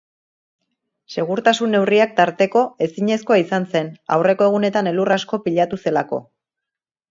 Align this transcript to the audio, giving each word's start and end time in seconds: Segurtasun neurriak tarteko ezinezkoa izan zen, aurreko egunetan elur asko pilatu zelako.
Segurtasun 1.15 1.71
neurriak 1.75 2.15
tarteko 2.21 2.63
ezinezkoa 2.87 3.39
izan 3.43 3.69
zen, 3.75 3.93
aurreko 4.17 4.49
egunetan 4.49 4.93
elur 4.95 5.15
asko 5.21 5.43
pilatu 5.47 5.83
zelako. 5.87 6.23